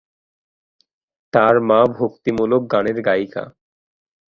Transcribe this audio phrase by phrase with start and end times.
[1.33, 3.43] তার মা ভক্তিমূলক গানের গায়িকা।